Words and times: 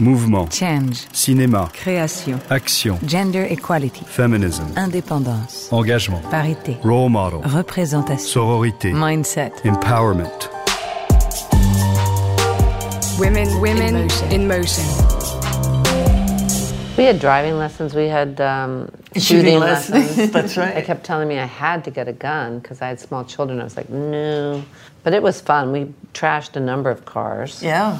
Mouvement. 0.00 0.48
Change. 0.50 1.06
Cinéma. 1.12 1.68
Création. 1.72 2.38
Action. 2.50 2.98
Gender 3.06 3.44
equality. 3.50 4.04
Feminism. 4.06 4.66
Indépendance. 4.76 5.68
Engagement. 5.70 6.22
Parité. 6.30 6.78
Role 6.82 7.10
model. 7.10 7.40
Représentation. 7.44 8.26
Sororité. 8.26 8.92
Mindset. 8.92 9.52
Empowerment. 9.64 10.48
Women, 13.18 13.48
women 13.60 13.96
In 13.96 14.02
motion. 14.08 14.30
in 14.32 14.48
motion. 14.48 14.84
We 16.96 17.04
had 17.04 17.20
driving 17.20 17.58
lessons. 17.58 17.94
We 17.94 18.06
had 18.08 18.40
um, 18.40 18.88
Shooting 19.14 19.20
shooting, 19.20 19.58
lessons, 19.60 19.94
lessons. 20.16 20.30
that's 20.32 20.56
right. 20.56 20.74
They 20.74 20.82
kept 20.82 21.04
telling 21.04 21.28
me 21.28 21.38
I 21.38 21.44
had 21.46 21.84
to 21.84 21.90
get 21.90 22.08
a 22.08 22.12
gun 22.12 22.58
because 22.58 22.80
I 22.82 22.88
had 22.88 22.98
small 22.98 23.24
children. 23.24 23.60
I 23.60 23.64
was 23.64 23.76
like, 23.76 23.88
no. 23.90 24.64
But 25.04 25.12
it 25.14 25.22
was 25.22 25.40
fun. 25.40 25.72
We 25.72 25.92
trashed 26.14 26.56
a 26.56 26.60
number 26.60 26.90
of 26.90 27.04
cars. 27.04 27.62
Yeah. 27.62 27.98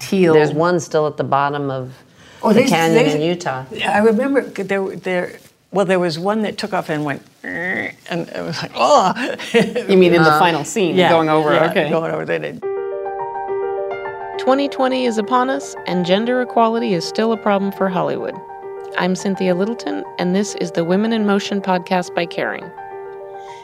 Teal. 0.00 0.34
There's 0.34 0.52
one 0.52 0.80
still 0.80 1.06
at 1.06 1.16
the 1.16 1.24
bottom 1.24 1.70
of 1.70 1.94
Oh, 2.42 2.52
the 2.52 2.64
canyon 2.64 2.94
there's- 2.94 3.14
in 3.14 3.20
Utah. 3.22 3.64
I 3.86 3.98
remember 3.98 4.40
there, 4.42 4.96
there. 4.96 5.38
Well, 5.72 5.84
there 5.86 6.00
was 6.00 6.18
one 6.18 6.42
that 6.42 6.58
took 6.58 6.72
off 6.72 6.88
and 6.90 7.04
went, 7.04 7.22
and 7.44 7.94
it 8.28 8.42
was 8.42 8.60
like, 8.60 8.72
oh. 8.74 9.14
You 9.54 9.96
mean 9.96 10.12
in 10.14 10.22
the 10.22 10.28
uh-huh. 10.28 10.38
final 10.40 10.64
scene, 10.64 10.96
going 10.96 11.28
over? 11.28 11.52
yeah, 11.54 11.70
okay. 11.70 11.88
Going 11.90 12.10
over. 12.10 12.24
They 12.24 12.38
did. 12.40 12.60
2020 14.38 15.04
is 15.04 15.18
upon 15.18 15.50
us, 15.50 15.76
and 15.86 16.04
gender 16.06 16.40
equality 16.42 16.94
is 16.94 17.04
still 17.04 17.30
a 17.32 17.36
problem 17.36 17.70
for 17.72 17.88
Hollywood. 17.88 18.34
I'm 18.98 19.14
Cynthia 19.14 19.54
Littleton, 19.54 20.02
and 20.18 20.34
this 20.34 20.54
is 20.56 20.72
the 20.72 20.82
Women 20.82 21.12
in 21.12 21.26
Motion 21.26 21.60
podcast 21.60 22.14
by 22.14 22.26
Kering. 22.26 22.68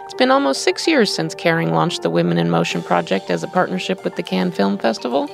It's 0.05 0.15
been 0.15 0.31
almost 0.31 0.63
six 0.63 0.87
years 0.87 1.13
since 1.13 1.35
Kering 1.35 1.73
launched 1.73 2.03
the 2.03 2.11
Women 2.11 2.39
in 2.39 2.51
Motion 2.51 2.83
project 2.83 3.31
as 3.31 3.43
a 3.43 3.49
partnership 3.49 4.05
with 4.05 4.15
the 4.17 4.23
Cannes 4.23 4.53
Film 4.53 4.79
Festival. 4.79 5.29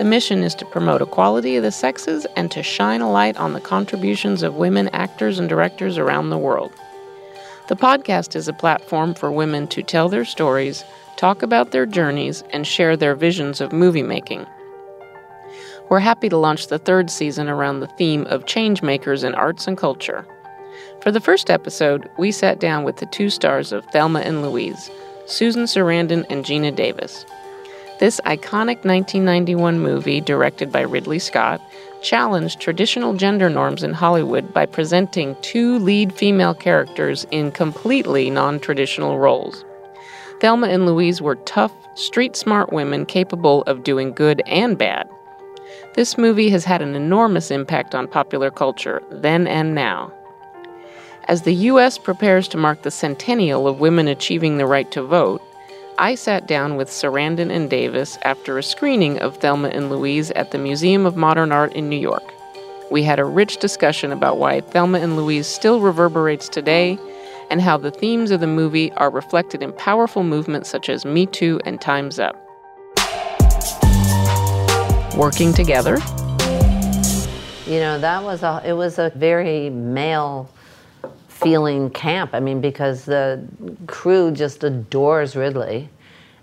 The 0.00 0.06
mission 0.06 0.42
is 0.42 0.54
to 0.54 0.64
promote 0.64 1.02
equality 1.02 1.56
of 1.56 1.62
the 1.62 1.70
sexes 1.70 2.26
and 2.34 2.50
to 2.52 2.62
shine 2.62 3.02
a 3.02 3.12
light 3.12 3.36
on 3.36 3.52
the 3.52 3.60
contributions 3.60 4.42
of 4.42 4.54
women 4.54 4.88
actors 4.94 5.38
and 5.38 5.46
directors 5.46 5.98
around 5.98 6.30
the 6.30 6.38
world. 6.38 6.72
The 7.68 7.76
podcast 7.76 8.34
is 8.34 8.48
a 8.48 8.54
platform 8.54 9.12
for 9.12 9.30
women 9.30 9.68
to 9.68 9.82
tell 9.82 10.08
their 10.08 10.24
stories, 10.24 10.84
talk 11.18 11.42
about 11.42 11.72
their 11.72 11.84
journeys, 11.84 12.42
and 12.48 12.66
share 12.66 12.96
their 12.96 13.14
visions 13.14 13.60
of 13.60 13.74
movie 13.74 14.02
making. 14.02 14.46
We're 15.90 15.98
happy 15.98 16.30
to 16.30 16.36
launch 16.38 16.68
the 16.68 16.78
third 16.78 17.10
season 17.10 17.50
around 17.50 17.80
the 17.80 17.94
theme 17.98 18.24
of 18.28 18.46
change 18.46 18.80
makers 18.80 19.22
in 19.22 19.34
arts 19.34 19.66
and 19.66 19.76
culture. 19.76 20.26
For 21.02 21.12
the 21.12 21.20
first 21.20 21.50
episode, 21.50 22.08
we 22.16 22.32
sat 22.32 22.58
down 22.58 22.84
with 22.84 22.96
the 22.96 23.06
two 23.12 23.28
stars 23.28 23.70
of 23.70 23.84
Thelma 23.92 24.20
and 24.20 24.40
Louise, 24.40 24.90
Susan 25.26 25.64
Sarandon 25.64 26.24
and 26.30 26.42
Geena 26.42 26.74
Davis. 26.74 27.26
This 28.00 28.18
iconic 28.24 28.86
1991 28.86 29.78
movie, 29.78 30.22
directed 30.22 30.72
by 30.72 30.80
Ridley 30.80 31.18
Scott, 31.18 31.60
challenged 32.00 32.58
traditional 32.58 33.12
gender 33.12 33.50
norms 33.50 33.82
in 33.82 33.92
Hollywood 33.92 34.54
by 34.54 34.64
presenting 34.64 35.36
two 35.42 35.78
lead 35.80 36.14
female 36.14 36.54
characters 36.54 37.26
in 37.30 37.52
completely 37.52 38.30
non 38.30 38.58
traditional 38.58 39.18
roles. 39.18 39.66
Thelma 40.40 40.68
and 40.68 40.86
Louise 40.86 41.20
were 41.20 41.34
tough, 41.44 41.74
street 41.94 42.36
smart 42.36 42.72
women 42.72 43.04
capable 43.04 43.64
of 43.64 43.84
doing 43.84 44.12
good 44.12 44.40
and 44.46 44.78
bad. 44.78 45.06
This 45.92 46.16
movie 46.16 46.48
has 46.48 46.64
had 46.64 46.80
an 46.80 46.94
enormous 46.94 47.50
impact 47.50 47.94
on 47.94 48.08
popular 48.08 48.50
culture, 48.50 49.02
then 49.10 49.46
and 49.46 49.74
now. 49.74 50.10
As 51.24 51.42
the 51.42 51.54
U.S. 51.54 51.98
prepares 51.98 52.48
to 52.48 52.56
mark 52.56 52.80
the 52.80 52.90
centennial 52.90 53.68
of 53.68 53.78
women 53.78 54.08
achieving 54.08 54.56
the 54.56 54.64
right 54.64 54.90
to 54.90 55.02
vote, 55.02 55.42
I 56.00 56.14
sat 56.14 56.48
down 56.48 56.76
with 56.76 56.88
Sarandon 56.88 57.50
and 57.50 57.68
Davis 57.68 58.16
after 58.22 58.56
a 58.56 58.62
screening 58.62 59.18
of 59.18 59.36
Thelma 59.36 59.68
and 59.68 59.90
Louise 59.90 60.30
at 60.30 60.50
the 60.50 60.56
Museum 60.56 61.04
of 61.04 61.14
Modern 61.14 61.52
Art 61.52 61.74
in 61.74 61.90
New 61.90 61.98
York. 61.98 62.22
We 62.90 63.02
had 63.02 63.18
a 63.18 63.24
rich 63.26 63.58
discussion 63.58 64.10
about 64.10 64.38
why 64.38 64.62
Thelma 64.62 64.98
and 64.98 65.14
Louise 65.14 65.46
still 65.46 65.78
reverberates 65.78 66.48
today 66.48 66.98
and 67.50 67.60
how 67.60 67.76
the 67.76 67.90
themes 67.90 68.30
of 68.30 68.40
the 68.40 68.46
movie 68.46 68.90
are 68.92 69.10
reflected 69.10 69.62
in 69.62 69.74
powerful 69.74 70.22
movements 70.22 70.70
such 70.70 70.88
as 70.88 71.04
Me 71.04 71.26
Too 71.26 71.60
and 71.66 71.78
Time's 71.82 72.18
Up. 72.18 72.34
Working 75.14 75.52
together, 75.52 75.98
You 77.66 77.78
know, 77.78 77.98
that 77.98 78.22
was 78.22 78.42
a 78.42 78.62
it 78.64 78.72
was 78.72 78.98
a 78.98 79.10
very 79.10 79.68
male 79.68 80.48
feeling 81.40 81.90
camp. 81.90 82.30
I 82.34 82.40
mean, 82.40 82.60
because 82.60 83.04
the 83.04 83.44
crew 83.86 84.30
just 84.30 84.64
adores 84.64 85.36
Ridley. 85.36 85.88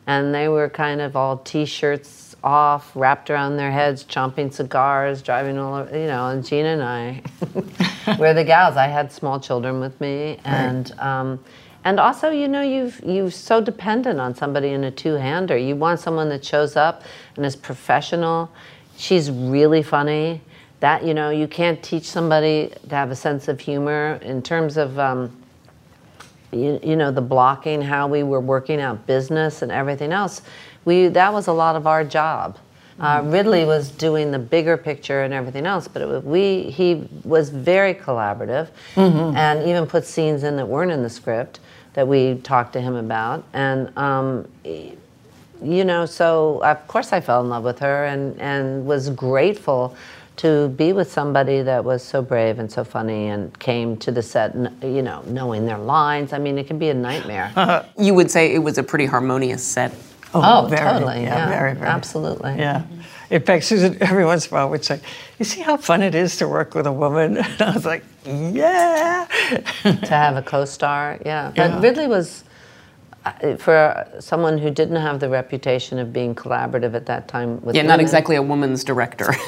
And 0.06 0.34
they 0.34 0.48
were 0.48 0.70
kind 0.70 1.02
of 1.02 1.18
all 1.18 1.40
t-shirts 1.40 2.36
off, 2.44 2.96
wrapped 2.96 3.30
around 3.30 3.58
their 3.58 3.72
heads, 3.72 4.06
chomping 4.06 4.54
cigars, 4.54 5.22
driving 5.22 5.58
all 5.58 5.76
over, 5.76 5.98
you 5.98 6.08
know, 6.08 6.30
and 6.30 6.44
Geena 6.44 6.74
and 6.74 6.84
I 6.84 8.16
were 8.18 8.34
the 8.34 8.44
gals. 8.44 8.78
I 8.78 8.88
had 8.88 9.12
small 9.12 9.40
children 9.40 9.82
with 9.82 10.00
me 10.00 10.40
and 10.46 10.98
um, 11.00 11.44
and 11.84 12.00
also, 12.00 12.30
you 12.30 12.48
know, 12.48 12.62
you've 12.62 13.02
you're 13.06 13.32
so 13.32 13.62
dependent 13.62 14.20
on 14.20 14.36
somebody 14.36 14.70
in 14.70 14.84
a 14.84 14.92
two-hander. 14.92 15.58
You 15.58 15.76
want 15.76 16.00
someone 16.00 16.30
that 16.30 16.44
shows 16.44 16.76
up 16.76 17.04
and 17.36 17.46
is 17.46 17.56
professional. 17.56 18.52
She's 18.98 19.30
really 19.32 19.84
funny. 19.84 20.42
That 20.80 21.04
you 21.04 21.14
know, 21.14 21.30
you 21.30 21.48
can't 21.48 21.82
teach 21.82 22.04
somebody 22.04 22.72
to 22.90 22.96
have 22.96 23.12
a 23.12 23.16
sense 23.16 23.48
of 23.48 23.60
humor 23.60 24.20
in 24.22 24.42
terms 24.42 24.78
of. 24.78 24.98
Um, 25.00 25.36
you, 26.52 26.80
you 26.82 26.96
know 26.96 27.12
the 27.12 27.22
blocking 27.22 27.82
how 27.82 28.08
we 28.08 28.24
were 28.24 28.40
working 28.40 28.80
out 28.80 29.06
business 29.06 29.62
and 29.62 29.72
everything 29.72 30.12
else. 30.14 30.42
We 30.86 31.08
that 31.10 31.34
was 31.34 31.48
a 31.48 31.54
lot 31.54 31.76
of 31.76 31.88
our 31.88 32.04
job. 32.04 32.58
Uh, 33.00 33.22
ridley 33.26 33.64
was 33.64 33.92
doing 33.92 34.32
the 34.32 34.40
bigger 34.40 34.76
picture 34.76 35.22
and 35.22 35.32
everything 35.32 35.68
else 35.68 35.88
but 35.88 36.02
it 36.02 36.08
was, 36.08 36.24
we 36.24 36.64
he 36.64 37.08
was 37.24 37.52
very 37.52 37.94
collaborative 37.94 38.70
and 39.36 39.68
even 39.68 39.86
put 39.86 40.04
scenes 40.04 40.42
in 40.42 40.56
that 40.56 40.68
weren't 40.68 40.90
in 40.92 41.04
the 41.04 41.10
script 41.10 41.60
that 41.94 42.08
we 42.08 42.36
talked 42.44 42.74
to 42.74 42.82
him 42.82 42.96
about. 42.96 43.44
And 43.54 43.96
um, 43.98 44.48
you 44.64 45.84
know, 45.84 46.06
so 46.06 46.64
of 46.64 46.88
course 46.88 47.14
I 47.14 47.22
fell 47.22 47.42
in 47.42 47.50
love 47.50 47.64
with 47.64 47.80
her 47.80 48.06
and, 48.06 48.40
and 48.40 48.86
was 48.86 49.10
grateful 49.10 49.96
to 50.38 50.70
be 50.70 50.94
with 50.94 51.12
somebody 51.12 51.62
that 51.64 51.84
was 51.84 52.04
so 52.04 52.22
brave 52.22 52.60
and 52.60 52.72
so 52.72 52.84
funny 52.84 53.28
and 53.28 53.58
came 53.60 53.98
to 53.98 54.12
the 54.12 54.22
set, 54.22 54.56
you 54.84 55.02
know, 55.02 55.24
knowing 55.28 55.66
their 55.66 55.80
lines. 55.80 56.32
I 56.32 56.38
mean, 56.38 56.58
it 56.58 56.68
can 56.68 56.78
be 56.80 56.90
a 56.90 56.94
nightmare. 56.94 57.86
you 57.98 58.14
would 58.14 58.30
say 58.32 58.54
it 58.54 58.60
was 58.60 58.78
a 58.78 58.84
pretty 58.84 59.06
harmonious 59.06 59.64
set. 59.64 59.92
Oh, 60.34 60.66
oh, 60.66 60.68
very, 60.68 60.82
totally. 60.82 61.22
yeah, 61.24 61.38
Yeah, 61.38 61.50
very, 61.50 61.74
very. 61.74 61.88
Absolutely. 61.88 62.56
Yeah. 62.58 62.84
In 63.30 63.42
fact, 63.42 63.64
Susan 63.66 63.98
every 64.02 64.26
once 64.26 64.46
in 64.48 64.54
a 64.54 64.56
while 64.58 64.70
would 64.70 64.84
say, 64.86 65.00
"You 65.40 65.46
see 65.46 65.62
how 65.62 65.78
fun 65.78 66.04
it 66.04 66.14
is 66.14 66.38
to 66.38 66.48
work 66.48 66.76
with 66.76 66.86
a 66.86 66.92
woman?" 66.92 67.38
And 67.38 67.62
I 67.62 67.74
was 67.74 67.86
like, 67.86 68.04
"Yeah." 68.26 69.26
to 69.84 70.08
have 70.08 70.36
a 70.36 70.42
co-star. 70.42 71.18
Yeah, 71.26 71.52
but 71.56 71.70
Yeah. 71.70 71.82
Ridley 71.82 72.08
was 72.08 72.44
for 73.58 74.08
someone 74.20 74.58
who 74.58 74.70
didn't 74.70 74.98
have 74.98 75.20
the 75.20 75.30
reputation 75.30 76.00
of 76.00 76.12
being 76.14 76.36
collaborative 76.36 76.94
at 76.94 77.06
that 77.06 77.28
time 77.28 77.62
with 77.62 77.76
Yeah, 77.76 77.84
not 77.84 78.00
exactly 78.00 78.36
a 78.36 78.42
woman's 78.42 78.84
director. 78.84 79.34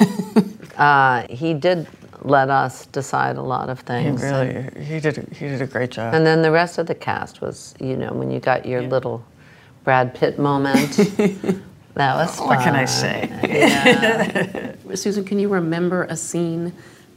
Uh, 0.76 1.26
he 1.28 1.52
did 1.52 1.86
let 2.22 2.48
us 2.48 2.86
decide 2.86 3.36
a 3.36 3.42
lot 3.42 3.68
of 3.68 3.80
He 3.80 3.84
things. 3.84 4.22
really, 4.22 4.66
he 4.82 4.98
did, 4.98 5.28
he 5.34 5.46
did 5.46 5.60
a 5.60 5.66
great 5.66 5.90
job. 5.90 6.14
And 6.14 6.24
then 6.24 6.40
the 6.40 6.50
rest 6.50 6.78
of 6.78 6.86
the 6.86 6.94
cast 6.94 7.42
was, 7.42 7.74
you 7.80 7.96
know, 7.98 8.12
when 8.14 8.30
you 8.30 8.40
got 8.40 8.64
your 8.64 8.80
little 8.80 9.22
Brad 9.84 10.14
Pitt 10.14 10.38
moment. 10.38 10.92
that 11.94 12.16
was 12.16 12.36
fun. 12.36 12.46
What 12.46 12.60
can 12.60 12.74
I 12.76 12.86
say? 12.86 14.74
Susan, 14.94 15.24
can 15.24 15.38
you 15.38 15.48
remember 15.48 16.04
a 16.04 16.16
scene 16.16 16.72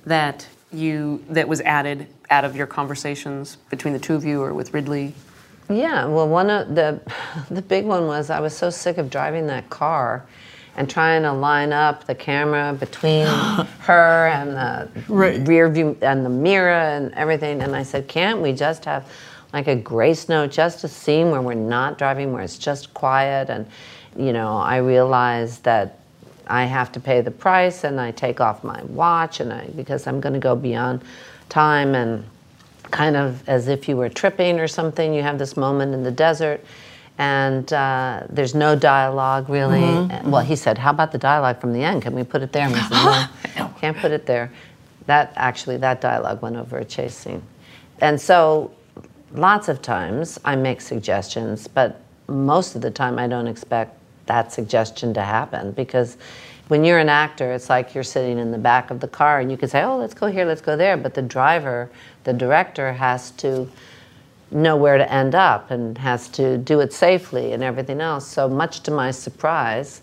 that 0.05 0.45
you 0.73 1.23
that 1.29 1.47
was 1.47 1.61
added 1.61 2.07
out 2.29 2.43
of 2.43 2.55
your 2.55 2.67
conversations 2.67 3.57
between 3.69 3.93
the 3.93 3.99
two 3.99 4.15
of 4.15 4.25
you 4.25 4.41
or 4.41 4.53
with 4.53 4.73
Ridley? 4.73 5.13
Yeah, 5.69 6.05
well, 6.05 6.27
one 6.27 6.49
of 6.49 6.75
the 6.75 6.99
the 7.51 7.61
big 7.61 7.85
one 7.85 8.07
was 8.07 8.29
I 8.29 8.39
was 8.39 8.55
so 8.55 8.69
sick 8.69 8.97
of 8.97 9.09
driving 9.09 9.47
that 9.47 9.69
car 9.69 10.25
and 10.75 10.89
trying 10.89 11.21
to 11.21 11.31
line 11.31 11.71
up 11.71 12.05
the 12.05 12.15
camera 12.15 12.73
between 12.73 13.25
her 13.81 14.27
and 14.27 14.51
the 14.51 14.89
Right. 15.07 15.47
rear 15.47 15.69
view 15.69 15.97
and 16.01 16.25
the 16.25 16.29
mirror 16.29 16.71
and 16.71 17.13
everything. 17.13 17.61
And 17.61 17.75
I 17.75 17.83
said, 17.83 18.07
can't 18.07 18.41
we 18.41 18.53
just 18.53 18.85
have 18.85 19.07
like 19.53 19.67
a 19.67 19.75
grace 19.75 20.29
note, 20.29 20.51
just 20.51 20.83
a 20.83 20.87
scene 20.87 21.29
where 21.29 21.41
we're 21.41 21.53
not 21.53 21.97
driving, 21.97 22.33
where 22.33 22.41
it's 22.43 22.57
just 22.57 22.93
quiet? 22.93 23.49
And 23.49 23.67
you 24.17 24.33
know, 24.33 24.57
I 24.57 24.77
realized 24.77 25.63
that 25.63 25.99
I 26.47 26.65
have 26.65 26.91
to 26.93 26.99
pay 26.99 27.21
the 27.21 27.31
price, 27.31 27.83
and 27.83 28.01
I 28.01 28.11
take 28.11 28.41
off 28.41 28.63
my 28.63 28.83
watch, 28.83 29.39
and 29.39 29.53
I 29.53 29.67
because 29.75 30.07
I'm 30.07 30.19
going 30.19 30.33
to 30.33 30.39
go 30.39 30.55
beyond 30.55 31.01
time 31.49 31.95
and 31.95 32.25
kind 32.93 33.17
of 33.17 33.47
as 33.49 33.67
if 33.67 33.89
you 33.89 33.97
were 33.97 34.07
tripping 34.07 34.59
or 34.59 34.67
something. 34.67 35.13
You 35.13 35.23
have 35.23 35.37
this 35.39 35.57
moment 35.57 35.93
in 35.93 36.03
the 36.03 36.11
desert, 36.11 36.63
and 37.17 37.71
uh, 37.73 38.23
there's 38.29 38.55
no 38.55 38.75
dialogue 38.75 39.49
really. 39.49 39.83
And- 39.83 40.31
Well, 40.31 40.43
he 40.43 40.55
said, 40.55 40.77
"How 40.77 40.91
about 40.91 41.11
the 41.11 41.17
dialogue 41.17 41.59
from 41.59 41.73
the 41.73 41.83
end? 41.83 42.03
Can 42.03 42.13
we 42.15 42.23
put 42.23 42.41
it 42.41 42.51
there?" 42.53 42.69
Said, 42.69 43.29
"No, 43.57 43.69
can't 43.81 43.97
put 43.97 44.11
it 44.11 44.25
there." 44.25 44.51
That 45.07 45.33
actually, 45.35 45.77
that 45.77 45.99
dialogue 45.99 46.41
went 46.41 46.55
over 46.55 46.77
a 46.77 46.85
chase 46.85 47.15
scene, 47.15 47.41
and 47.99 48.21
so 48.21 48.71
lots 49.33 49.67
of 49.67 49.81
times 49.81 50.39
I 50.45 50.55
make 50.55 50.79
suggestions, 50.79 51.67
but 51.67 51.99
most 52.27 52.75
of 52.75 52.81
the 52.81 52.91
time 52.91 53.19
I 53.19 53.27
don't 53.27 53.47
expect 53.47 53.97
that 54.27 54.53
suggestion 54.53 55.13
to 55.15 55.21
happen 55.21 55.71
because 55.71 56.15
when 56.69 56.85
you're 56.85 56.99
an 56.99 57.09
actor, 57.09 57.51
it's 57.51 57.69
like 57.69 57.93
you're 57.93 58.05
sitting 58.05 58.37
in 58.39 58.51
the 58.51 58.57
back 58.57 58.89
of 58.91 59.01
the 59.01 59.07
car 59.07 59.41
and 59.41 59.51
you 59.51 59.57
can 59.57 59.67
say, 59.67 59.83
oh, 59.83 59.97
let's 59.97 60.13
go 60.13 60.27
here, 60.27 60.45
let's 60.45 60.61
go 60.61 60.77
there. 60.77 60.95
But 60.95 61.13
the 61.13 61.21
driver, 61.21 61.89
the 62.23 62.33
director, 62.33 62.93
has 62.93 63.31
to 63.31 63.69
know 64.51 64.75
where 64.77 64.97
to 64.97 65.11
end 65.11 65.33
up 65.35 65.71
and 65.71 65.97
has 65.97 66.27
to 66.29 66.57
do 66.57 66.79
it 66.79 66.93
safely 66.93 67.53
and 67.53 67.63
everything 67.63 68.01
else. 68.01 68.27
So, 68.27 68.47
much 68.47 68.81
to 68.81 68.91
my 68.91 69.11
surprise, 69.11 70.01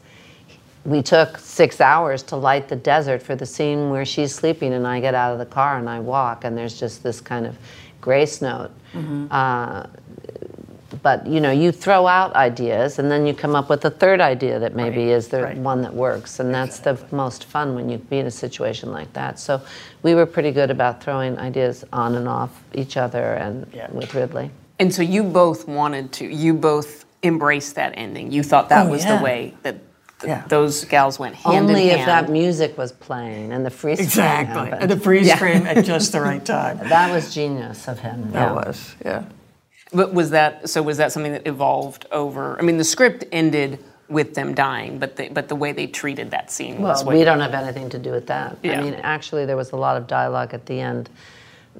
we 0.84 1.02
took 1.02 1.38
six 1.38 1.80
hours 1.80 2.22
to 2.24 2.36
light 2.36 2.68
the 2.68 2.76
desert 2.76 3.22
for 3.22 3.36
the 3.36 3.46
scene 3.46 3.90
where 3.90 4.04
she's 4.04 4.34
sleeping 4.34 4.72
and 4.72 4.86
I 4.86 5.00
get 5.00 5.14
out 5.14 5.32
of 5.32 5.38
the 5.38 5.46
car 5.46 5.78
and 5.78 5.88
I 5.88 6.00
walk 6.00 6.44
and 6.44 6.56
there's 6.56 6.78
just 6.78 7.02
this 7.02 7.20
kind 7.20 7.46
of 7.46 7.56
grace 8.00 8.40
note. 8.42 8.70
Uh, 9.30 9.86
but 11.02 11.26
you 11.26 11.40
know, 11.40 11.50
you 11.50 11.72
throw 11.72 12.06
out 12.06 12.34
ideas 12.34 12.98
and 12.98 13.10
then 13.10 13.26
you 13.26 13.34
come 13.34 13.54
up 13.54 13.68
with 13.70 13.84
a 13.84 13.90
third 13.90 14.20
idea 14.20 14.58
that 14.58 14.74
maybe 14.74 14.98
Right, 15.06 15.08
is 15.16 15.28
the 15.28 15.42
right. 15.42 15.56
one 15.56 15.82
that 15.82 15.94
works, 15.94 16.40
and 16.40 16.54
that's 16.54 16.78
the 16.80 16.98
most 17.10 17.44
fun 17.44 17.74
when 17.74 17.88
you 17.88 17.98
be 17.98 18.18
in 18.18 18.26
a 18.26 18.30
situation 18.30 18.92
like 18.92 19.12
that. 19.14 19.38
So 19.38 19.60
we 20.02 20.14
were 20.14 20.26
pretty 20.26 20.50
good 20.52 20.70
about 20.70 21.02
throwing 21.02 21.38
ideas 21.38 21.84
on 21.92 22.14
and 22.14 22.28
off 22.28 22.50
each 22.74 22.96
other 22.96 23.34
and 23.34 23.66
Yeah. 23.72 23.88
with 23.92 24.14
Ridley. 24.14 24.50
And 24.78 24.94
so 24.94 25.02
you 25.02 25.22
both 25.22 25.68
wanted 25.68 26.12
to, 26.12 26.26
you 26.26 26.54
both 26.54 27.04
embraced 27.22 27.74
that 27.74 27.92
ending. 27.96 28.32
You 28.32 28.42
thought 28.42 28.68
that 28.70 28.86
Oh, 28.86 28.90
was 28.90 29.04
yeah. 29.04 29.18
the 29.18 29.24
way 29.24 29.54
that 29.62 29.76
th- 30.20 30.28
Yeah. 30.30 30.42
those 30.48 30.84
gals 30.86 31.18
went 31.18 31.34
hand 31.34 31.68
Only 31.68 31.84
in 31.90 31.98
if 31.98 32.06
hand. 32.06 32.26
that 32.26 32.32
music 32.32 32.76
was 32.78 32.92
playing 32.92 33.52
and 33.52 33.64
the 33.64 33.70
freeze 33.70 33.98
frame 33.98 34.06
Exactly. 34.06 34.54
happened. 34.70 34.82
And 34.82 34.90
the 34.90 34.96
freeze 34.98 35.26
Yeah. 35.26 35.36
frame 35.36 35.66
at 35.66 35.84
just 35.84 36.12
the 36.12 36.20
right 36.20 36.42
time. 36.44 36.78
that 36.88 37.10
was 37.12 37.34
genius 37.34 37.88
of 37.88 37.98
him. 38.00 38.30
That 38.32 38.40
yeah. 38.48 38.52
was, 38.52 38.94
yeah. 39.04 39.22
But 39.92 40.14
was 40.14 40.30
that 40.30 40.68
so? 40.68 40.82
Was 40.82 40.98
that 40.98 41.12
something 41.12 41.32
that 41.32 41.46
evolved 41.46 42.06
over? 42.12 42.58
I 42.58 42.62
mean, 42.62 42.76
the 42.76 42.84
script 42.84 43.24
ended 43.32 43.78
with 44.08 44.34
them 44.34 44.54
dying, 44.54 44.98
but 44.98 45.16
the, 45.16 45.28
but 45.28 45.48
the 45.48 45.56
way 45.56 45.72
they 45.72 45.86
treated 45.86 46.32
that 46.32 46.50
scene 46.50 46.82
was 46.82 46.98
Well, 46.98 47.06
what 47.06 47.16
we 47.16 47.24
don't 47.24 47.40
have 47.40 47.54
anything 47.54 47.88
to 47.90 47.98
do 47.98 48.10
with 48.10 48.26
that. 48.26 48.58
Yeah. 48.62 48.78
I 48.78 48.82
mean, 48.82 48.94
actually, 48.94 49.46
there 49.46 49.56
was 49.56 49.70
a 49.70 49.76
lot 49.76 49.96
of 49.96 50.06
dialogue 50.06 50.52
at 50.52 50.66
the 50.66 50.80
end 50.80 51.08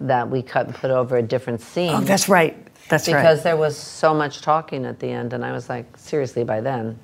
that 0.01 0.29
we 0.31 0.41
cut 0.43 0.67
and 0.67 0.75
put 0.75 0.91
over 0.91 1.17
a 1.17 1.23
different 1.23 1.61
scene. 1.61 1.93
Oh, 1.93 2.01
that's 2.01 2.29
right. 2.29 2.57
That's 2.89 3.05
because 3.05 3.15
right. 3.15 3.23
Because 3.23 3.43
there 3.43 3.57
was 3.57 3.77
so 3.77 4.15
much 4.15 4.43
talking 4.43 4.85
at 4.85 5.01
the 5.01 5.09
end, 5.09 5.33
and 5.33 5.45
I 5.45 5.53
was 5.53 5.69
like, 5.69 5.97
seriously, 5.97 6.45
by 6.45 6.61
then, 6.61 6.99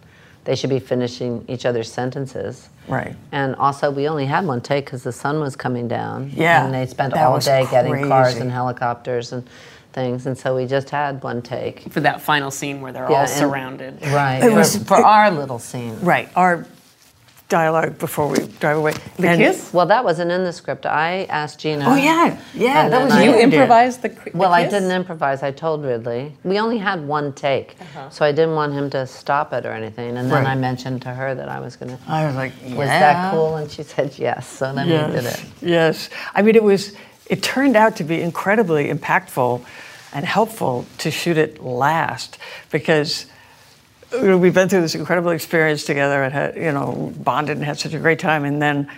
they 0.45 0.55
should 0.55 0.71
be 0.71 0.79
finishing 0.79 1.45
each 1.49 1.67
other's 1.67 1.93
sentences. 1.93 2.69
Right. 2.87 3.17
And 3.33 3.57
also, 3.57 3.91
we 3.91 4.09
only 4.09 4.27
had 4.27 4.47
one 4.47 4.61
take 4.61 4.85
because 4.85 5.03
the 5.03 5.13
sun 5.13 5.41
was 5.41 5.57
coming 5.57 5.89
down. 5.89 6.31
Yeah, 6.33 6.65
And 6.65 6.73
they 6.73 6.87
spent 6.87 7.15
that 7.15 7.27
all 7.27 7.35
was 7.35 7.45
day 7.45 7.67
getting 7.69 8.07
cars 8.07 8.37
and 8.37 8.51
helicopters 8.51 9.33
and 9.33 9.49
things, 9.97 10.27
and 10.27 10.37
so 10.39 10.55
we 10.55 10.67
just 10.67 10.91
had 10.91 11.21
one 11.25 11.43
take. 11.43 11.91
for 11.91 12.01
that 12.01 12.21
final 12.21 12.51
scene 12.53 12.81
where 12.83 12.93
they're 12.93 13.09
Yeah, 13.11 13.17
all 13.17 13.21
and- 13.23 13.31
surrounded. 13.31 14.07
Right. 14.07 14.41
It 14.43 14.53
was- 14.53 14.77
for 14.77 14.97
our 15.05 15.31
little 15.31 15.59
scene. 15.59 15.97
Right. 16.03 16.29
Our 16.37 16.67
dialogue 17.49 17.97
before 17.99 18.27
we 18.29 18.39
drive 18.61 18.77
away. 18.77 18.93
The 19.19 19.29
And- 19.29 19.41
kiss? 19.41 19.73
Well, 19.73 19.87
that 19.87 20.05
wasn't 20.05 20.33
in 20.33 20.43
the 20.45 20.53
script. 20.53 20.85
I 20.85 21.27
asked 21.31 21.61
Geena. 21.61 21.85
Oh, 21.87 21.95
yeah. 21.95 22.37
Yeah, 22.55 22.89
that 22.89 23.05
was 23.05 23.13
I- 23.15 23.23
You 23.23 23.35
improvised 23.39 24.03
the, 24.03 24.09
the 24.11 24.33
Well, 24.35 24.53
I 24.53 24.65
didn't 24.65 24.91
improvise. 24.91 25.43
I 25.43 25.51
told 25.53 25.83
Ridley. 25.85 26.37
We 26.45 26.59
only 26.59 26.79
had 26.79 27.07
one 27.07 27.33
take, 27.33 27.77
uh-huh. 27.81 28.11
so 28.11 28.25
I 28.27 28.33
didn't 28.33 28.57
want 28.57 28.73
him 28.75 28.91
to 28.91 29.07
stop 29.07 29.53
it 29.55 29.65
or 29.65 29.71
anything. 29.73 30.19
And 30.19 30.31
then 30.31 30.45
Right. 30.45 30.53
I 30.53 30.57
mentioned 30.57 31.03
to 31.03 31.11
her 31.11 31.35
that 31.37 31.49
I 31.49 31.61
was 31.61 31.77
going 31.77 31.97
to. 31.97 31.99
I 32.09 32.27
was 32.27 32.35
like, 32.35 32.53
yeah. 32.65 32.75
Was 32.77 32.89
that 32.89 33.33
cool? 33.33 33.57
And 33.57 33.71
she 33.71 33.83
said 33.85 34.13
yes. 34.19 34.47
So 34.47 34.75
then 34.75 34.87
we 34.89 35.15
did 35.17 35.25
it. 35.25 35.45
Yes. 35.63 36.11
I 36.35 36.43
mean, 36.43 36.57
it 36.57 36.65
was, 36.65 36.93
it 37.27 37.43
turned 37.45 37.77
out 37.77 37.95
to 37.97 38.05
be 38.05 38.21
incredibly 38.21 38.89
impactful 38.93 39.63
and 40.17 40.25
helpful 40.25 40.87
to 40.97 41.11
shoot 41.11 41.37
it 41.37 41.63
last 41.63 42.39
because 42.71 43.27
we've 44.11 44.55
been 44.55 44.67
through 44.67 44.81
this 44.81 44.95
incredible 44.95 45.31
experience 45.31 45.85
together 45.85 46.23
and 46.23 46.33
had, 46.33 46.57
you 46.57 46.73
know, 46.73 47.13
bonded 47.19 47.59
and 47.59 47.67
had 47.67 47.79
such 47.79 47.93
a 47.93 47.99
great 47.99 48.19
time. 48.19 48.47
And 48.47 48.63
then 48.63 48.91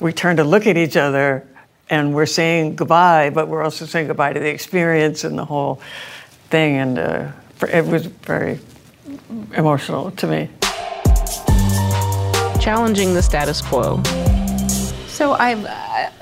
we 0.00 0.14
turn 0.14 0.36
to 0.36 0.44
look 0.44 0.66
at 0.66 0.78
each 0.78 0.96
other 0.96 1.46
and 1.90 2.14
we're 2.14 2.24
saying 2.24 2.76
goodbye, 2.76 3.28
but 3.28 3.48
we're 3.48 3.62
also 3.62 3.84
saying 3.84 4.06
goodbye 4.06 4.32
to 4.32 4.40
the 4.40 4.48
experience 4.48 5.24
and 5.24 5.38
the 5.38 5.44
whole 5.44 5.78
thing. 6.48 6.76
And 6.76 6.98
uh, 6.98 7.32
it 7.70 7.84
was 7.84 8.06
very 8.06 8.58
emotional 9.54 10.10
to 10.12 10.26
me. 10.26 10.48
challenging 12.62 13.12
the 13.12 13.20
status 13.20 13.60
quo. 13.60 14.00
So 15.12 15.34
I've 15.34 15.66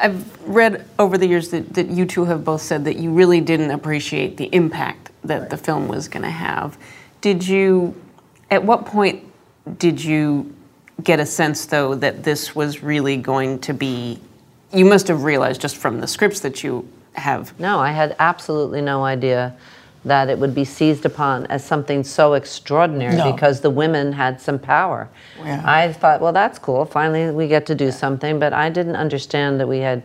I've 0.01 0.49
read 0.49 0.85
over 0.99 1.17
the 1.17 1.27
years 1.27 1.51
that, 1.51 1.75
that 1.75 1.91
you 1.91 2.05
two 2.05 2.25
have 2.25 2.45
both 2.45 2.61
said 2.61 2.85
that 2.87 2.97
you 2.97 3.13
really 3.13 3.41
didn't 3.41 3.71
appreciate 3.71 4.37
the 4.37 4.47
impact 4.47 5.13
that 5.23 5.49
the 5.49 5.57
film 5.57 5.87
was 5.87 6.09
going 6.09 6.25
to 6.25 6.31
have. 6.31 6.77
Did 7.21 7.47
you? 7.47 7.95
At 8.51 8.65
what 8.65 8.87
point 8.87 9.25
did 9.79 10.03
you 10.03 10.53
get 11.05 11.21
a 11.21 11.25
sense 11.25 11.67
though 11.67 11.95
that 11.95 12.25
this 12.25 12.57
was 12.57 12.83
really 12.83 13.17
going 13.17 13.61
to 13.61 13.73
be? 13.73 14.19
You 14.73 14.87
must 14.87 15.07
have 15.07 15.23
realized 15.23 15.61
just 15.61 15.77
from 15.77 16.01
the 16.01 16.09
scripts 16.09 16.41
that 16.41 16.65
you 16.65 16.89
have. 17.13 17.59
No, 17.61 17.79
I 17.79 17.93
had 17.93 18.17
absolutely 18.19 18.81
no 18.81 19.05
idea 19.05 19.57
that 20.05 20.31
it 20.31 20.39
would 20.39 20.55
be 20.55 20.65
seized 20.65 21.05
upon 21.05 21.47
as 21.47 21.65
something 21.65 22.03
so 22.03 22.33
extraordinary 22.35 23.17
No. 23.17 23.33
because 23.33 23.61
the 23.61 23.71
women 23.71 24.13
had 24.13 24.41
some 24.41 24.59
power. 24.59 25.09
Yeah. 25.39 25.63
I 25.65 25.93
thought, 25.93 26.21
well, 26.21 26.33
that's 26.33 26.59
cool. 26.59 26.85
Finally, 26.87 27.33
we 27.33 27.49
get 27.49 27.67
to 27.67 27.75
do 27.75 27.91
something. 27.93 28.39
But 28.39 28.53
I 28.53 28.71
didn't 28.71 28.97
understand 28.97 29.61
that 29.61 29.69
we 29.69 29.79
had 29.79 30.03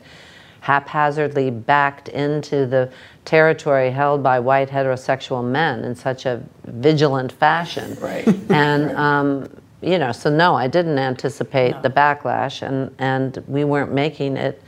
haphazardly 0.59 1.51
backed 1.51 2.09
into 2.09 2.65
the 2.65 2.89
territory 3.24 3.92
held 3.92 4.21
by 4.24 4.39
white 4.39 4.69
heterosexual 4.69 5.44
men 5.44 5.83
in 5.83 5.95
such 5.95 6.25
a 6.25 6.42
vigilant 6.65 7.31
fashion. 7.31 7.95
Right. 8.01 8.27
And, 8.50 8.92
um, 8.97 9.50
you 9.81 10.00
know, 10.00 10.12
so 10.12 10.30
no, 10.30 10.56
I 10.56 10.68
didn't 10.68 10.97
anticipate 10.97 11.81
the 11.83 11.89
backlash, 11.89 12.63
and, 12.68 12.94
and 12.97 13.44
we 13.47 13.63
weren't 13.63 13.94
making 13.94 14.36
it 14.38 14.62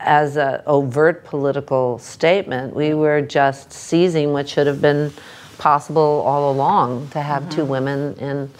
as 0.00 0.36
an 0.36 0.62
overt 0.66 1.24
political 1.24 1.98
statement. 1.98 2.74
We 2.74 2.94
were 2.94 3.20
just 3.20 3.72
seizing 3.72 4.32
what 4.32 4.48
should 4.48 4.66
have 4.66 4.80
been 4.80 5.12
possible 5.58 6.22
all 6.24 6.52
along 6.52 7.08
to 7.10 7.20
have 7.20 7.48
two 7.50 7.64
women 7.64 8.14
in 8.18 8.50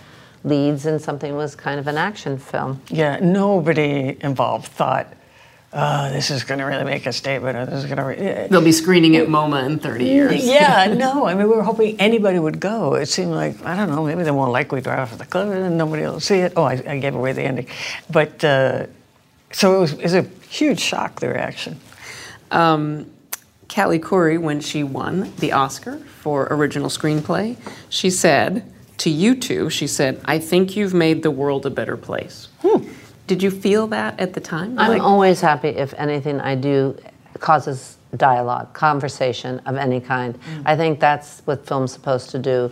leads 0.44 0.86
in 0.86 0.98
something 0.98 1.36
was 1.36 1.54
kind 1.54 1.80
of 1.80 1.86
an 1.86 1.96
action 1.96 2.38
film. 2.38 2.80
Yeah, 2.88 3.18
nobody 3.20 4.16
involved 4.20 4.66
thought, 4.66 5.12
oh, 5.72 6.10
this 6.10 6.30
is 6.30 6.44
going 6.44 6.58
to 6.58 6.64
really 6.64 6.84
make 6.84 7.06
a 7.06 7.12
statement 7.12 7.56
or 7.56 7.66
this 7.66 7.84
is 7.84 7.86
going 7.86 7.98
to. 7.98 8.04
Re-. 8.04 8.48
They'll 8.48 8.62
be 8.62 8.72
screening 8.72 9.16
at 9.16 9.28
MoMA 9.28 9.66
in 9.66 9.78
30 9.78 10.04
years. 10.04 10.46
Yeah, 10.48 10.94
no. 10.94 11.26
I 11.26 11.34
mean, 11.34 11.48
we 11.48 11.54
were 11.54 11.62
hoping 11.62 12.00
anybody 12.00 12.38
would 12.38 12.60
go. 12.60 12.94
It 12.94 13.06
seemed 13.06 13.32
like 13.32 13.62
I 13.64 13.76
don't 13.76 13.90
know. 13.90 14.04
Maybe 14.04 14.22
they 14.22 14.30
won't 14.30 14.52
like 14.52 14.72
we 14.72 14.80
drive 14.80 15.12
off 15.12 15.18
the 15.18 15.26
cliff 15.26 15.48
and 15.48 15.76
nobody 15.76 16.02
will 16.02 16.20
see 16.20 16.38
it. 16.38 16.54
Oh, 16.56 16.64
I, 16.64 16.82
I 16.86 16.98
gave 16.98 17.14
away 17.14 17.32
the 17.32 17.42
ending, 17.42 17.66
but 18.10 18.42
uh, 18.44 18.86
so 19.52 19.76
it 19.76 19.80
was, 19.80 19.92
it 19.94 20.02
was 20.02 20.14
a 20.14 20.22
huge 20.48 20.80
shock. 20.80 21.20
The 21.20 21.28
reaction. 21.28 21.80
um, 22.50 23.10
Callie 23.74 23.98
Khouri, 24.00 24.40
when 24.40 24.60
she 24.60 24.82
won 24.82 25.32
the 25.38 25.52
Oscar 25.52 25.98
for 25.98 26.48
original 26.50 26.88
screenplay, 26.88 27.56
she 27.90 28.08
said 28.10 28.64
to 28.98 29.10
you 29.10 29.34
two, 29.34 29.68
she 29.70 29.86
said, 29.86 30.20
"I 30.24 30.38
think 30.38 30.76
you've 30.76 30.94
made 30.94 31.22
the 31.22 31.30
world 31.30 31.66
a 31.66 31.70
better 31.70 31.96
place." 31.96 32.48
Did 33.26 33.42
you 33.42 33.50
feel 33.50 33.86
that 33.88 34.18
at 34.18 34.32
the 34.32 34.40
time? 34.40 34.78
I'm 34.78 34.90
Like- 34.92 35.02
always 35.02 35.40
happy 35.42 35.68
if 35.68 35.92
anything 35.98 36.40
I 36.40 36.54
do 36.54 36.96
causes 37.40 37.96
dialogue, 38.16 38.72
conversation 38.72 39.60
of 39.66 39.76
any 39.76 40.00
kind. 40.00 40.38
I 40.64 40.76
think 40.76 40.98
that's 40.98 41.42
what 41.44 41.66
film's 41.66 41.92
supposed 41.92 42.30
to 42.30 42.38
do. 42.38 42.70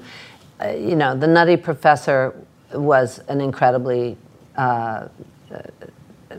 Uh, 0.64 0.68
you 0.70 0.96
know, 0.96 1.14
The 1.14 1.26
Nutty 1.26 1.58
Professor 1.58 2.34
was 2.72 3.20
an 3.28 3.42
incredibly 3.42 4.16
uh, 4.56 5.08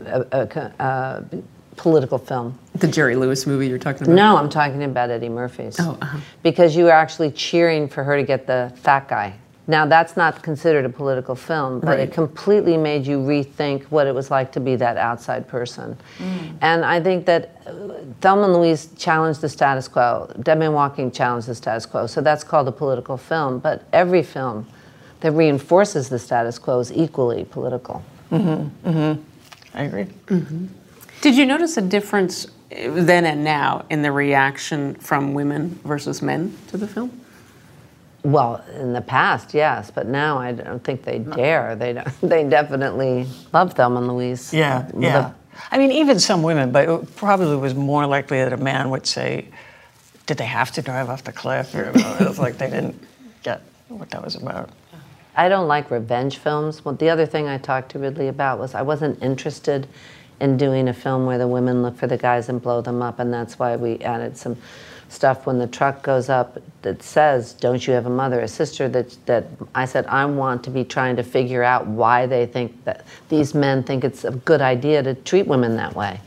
uh, 0.06 0.24
uh, 0.32 0.82
uh, 0.82 1.22
political 1.76 2.18
film. 2.18 2.58
the 2.74 2.88
Jerry 2.88 3.14
Lewis 3.16 3.46
movie 3.46 3.68
you're 3.68 3.78
talking 3.78 4.02
about. 4.02 4.14
No, 4.14 4.36
I'm 4.36 4.48
talking 4.48 4.82
about 4.84 5.10
Eddie 5.10 5.28
Murphy's. 5.28 5.76
Oh, 5.80 5.96
uh-huh. 6.00 6.18
Because 6.42 6.74
you 6.76 6.84
were 6.84 6.90
actually 6.90 7.30
cheering 7.30 7.88
for 7.88 8.02
her 8.04 8.16
to 8.16 8.22
get 8.24 8.46
the 8.46 8.72
fat 8.76 9.08
guy. 9.08 9.34
Now, 9.70 9.84
that's 9.84 10.16
not 10.16 10.42
considered 10.42 10.86
a 10.86 10.88
political 10.88 11.34
film, 11.34 11.80
but 11.80 11.88
Right. 11.88 11.98
it 12.00 12.12
completely 12.12 12.78
made 12.78 13.06
you 13.06 13.18
rethink 13.18 13.82
what 13.90 14.06
it 14.06 14.14
was 14.14 14.30
like 14.30 14.50
to 14.52 14.60
be 14.60 14.76
that 14.76 14.96
outside 14.96 15.46
person. 15.46 15.94
And 16.62 16.86
I 16.86 17.00
think 17.02 17.26
that 17.26 17.60
uh, 17.66 17.72
Thelma 18.22 18.44
and 18.44 18.54
Louise 18.54 18.88
challenged 18.96 19.42
the 19.42 19.48
status 19.50 19.86
quo. 19.86 20.32
Dead 20.42 20.58
Man 20.58 20.72
Walking 20.72 21.10
challenged 21.10 21.48
the 21.48 21.54
status 21.54 21.84
quo. 21.84 22.06
So 22.06 22.22
that's 22.22 22.42
called 22.44 22.66
a 22.66 22.72
political 22.72 23.18
film. 23.18 23.58
But 23.58 23.82
every 23.92 24.22
film 24.22 24.66
that 25.20 25.32
reinforces 25.32 26.08
the 26.08 26.18
status 26.18 26.58
quo 26.58 26.78
is 26.80 26.90
equally 26.90 27.44
political. 27.44 28.02
I 29.74 29.82
agree. 29.84 30.06
Did 31.20 31.36
you 31.36 31.46
notice 31.46 31.76
a 31.76 31.82
difference 31.82 32.46
uh, 32.46 32.50
then 32.70 33.26
and 33.26 33.44
now 33.44 33.84
in 33.90 34.02
the 34.02 34.12
reaction 34.12 34.94
from 34.96 35.34
women 35.34 35.78
versus 35.84 36.22
men 36.22 36.56
to 36.68 36.76
the 36.76 36.86
film? 36.88 37.20
Well, 38.24 38.64
in 38.74 38.92
the 38.92 39.00
past, 39.00 39.54
yes, 39.54 39.90
but 39.90 40.06
now 40.06 40.38
I 40.38 40.52
don't 40.52 40.82
think 40.82 41.02
they 41.04 41.18
dare. 41.18 41.76
They 41.76 41.92
don't, 41.94 42.20
they 42.22 42.44
definitely 42.44 43.26
love 43.52 43.74
Thelma 43.74 43.98
and 43.98 44.08
Louise. 44.08 44.52
Yeah, 44.52 44.82
The- 44.92 45.00
yeah. 45.00 45.32
I 45.70 45.78
mean, 45.78 45.90
even 45.90 46.20
some 46.20 46.42
women, 46.44 46.70
but 46.70 46.88
it 46.88 47.16
probably 47.16 47.56
was 47.56 47.74
more 47.74 48.06
likely 48.06 48.38
that 48.38 48.52
a 48.52 48.56
man 48.56 48.90
would 48.90 49.06
say, 49.08 49.48
"Did 50.26 50.36
they 50.38 50.44
have 50.46 50.70
to 50.72 50.82
drive 50.82 51.08
off 51.10 51.24
the 51.24 51.32
cliff?" 51.32 51.74
Or 51.74 51.90
it 51.94 52.20
was 52.28 52.38
like 52.38 52.58
they 52.58 52.70
didn't 52.70 52.94
get 53.42 53.62
what 53.88 54.08
that 54.10 54.24
was 54.24 54.36
about. 54.36 54.70
I 55.38 55.48
don't 55.48 55.68
like 55.68 55.92
revenge 55.92 56.38
films. 56.38 56.84
Well, 56.84 56.96
the 56.96 57.10
other 57.10 57.24
thing 57.24 57.46
I 57.46 57.58
talked 57.58 57.92
to 57.92 58.00
Ridley 58.00 58.26
about 58.26 58.58
was 58.58 58.74
I 58.74 58.82
wasn't 58.82 59.22
interested 59.22 59.86
in 60.40 60.56
doing 60.56 60.88
a 60.88 60.92
film 60.92 61.26
where 61.26 61.38
the 61.38 61.46
women 61.46 61.80
look 61.80 61.96
for 61.96 62.08
the 62.08 62.16
guys 62.18 62.48
and 62.48 62.60
blow 62.60 62.80
them 62.80 63.02
up, 63.02 63.20
and 63.20 63.32
that's 63.32 63.56
why 63.56 63.76
we 63.76 64.00
added 64.00 64.36
some 64.36 64.56
stuff 65.08 65.46
when 65.46 65.58
the 65.58 65.66
truck 65.68 66.02
goes 66.02 66.28
up 66.28 66.58
that 66.82 67.04
says, 67.04 67.52
"Don't 67.52 67.86
you 67.86 67.94
have 67.94 68.04
a 68.04 68.10
mother, 68.10 68.40
a 68.40 68.48
sister?" 68.48 68.88
That 68.88 69.16
that 69.26 69.46
I 69.76 69.84
said 69.84 70.06
I 70.06 70.24
want 70.26 70.64
to 70.64 70.70
be 70.70 70.82
trying 70.84 71.14
to 71.16 71.22
figure 71.22 71.62
out 71.62 71.86
why 71.86 72.26
they 72.26 72.44
think 72.44 72.84
that 72.84 73.06
these 73.28 73.54
men 73.54 73.84
think 73.84 74.02
it's 74.02 74.24
a 74.24 74.32
good 74.32 74.60
idea 74.60 75.04
to 75.04 75.14
treat 75.14 75.46
women 75.46 75.76
that 75.76 75.94
way. 75.94 76.20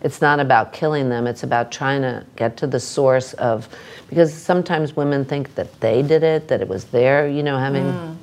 It's 0.00 0.22
not 0.22 0.40
about 0.40 0.72
killing 0.72 1.10
them. 1.10 1.26
It's 1.26 1.42
about 1.42 1.70
trying 1.70 2.02
to 2.02 2.24
get 2.36 2.56
to 2.58 2.66
the 2.66 2.80
source 2.80 3.34
of, 3.34 3.68
because 4.08 4.32
sometimes 4.32 4.96
women 4.96 5.26
think 5.26 5.54
that 5.56 5.80
they 5.80 6.02
did 6.02 6.22
it, 6.22 6.48
that 6.48 6.62
it 6.62 6.68
was 6.68 6.84
their, 6.86 7.28
you 7.28 7.42
know, 7.42 7.58
having. 7.58 7.84
Mm. 7.84 8.16